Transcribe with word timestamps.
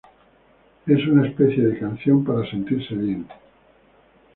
Es 0.87 0.97
una 1.05 1.27
especie 1.27 1.63
de 1.63 1.77
canción 1.77 2.23
para 2.25 2.43
sentirse 2.49 2.95
bien. 2.95 3.23